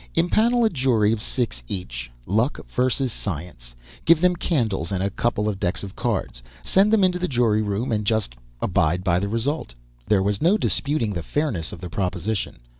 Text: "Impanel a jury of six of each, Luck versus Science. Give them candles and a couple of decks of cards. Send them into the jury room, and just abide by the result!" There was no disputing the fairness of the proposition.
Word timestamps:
"Impanel 0.15 0.65
a 0.65 0.69
jury 0.71 1.11
of 1.13 1.21
six 1.21 1.57
of 1.59 1.63
each, 1.67 2.09
Luck 2.25 2.65
versus 2.67 3.13
Science. 3.13 3.75
Give 4.03 4.19
them 4.19 4.35
candles 4.35 4.91
and 4.91 5.03
a 5.03 5.11
couple 5.11 5.47
of 5.47 5.59
decks 5.59 5.83
of 5.83 5.95
cards. 5.95 6.41
Send 6.63 6.91
them 6.91 7.03
into 7.03 7.19
the 7.19 7.27
jury 7.27 7.61
room, 7.61 7.91
and 7.91 8.03
just 8.03 8.33
abide 8.63 9.03
by 9.03 9.19
the 9.19 9.29
result!" 9.29 9.75
There 10.07 10.23
was 10.23 10.41
no 10.41 10.57
disputing 10.57 11.13
the 11.13 11.21
fairness 11.21 11.71
of 11.71 11.81
the 11.81 11.89
proposition. 11.91 12.61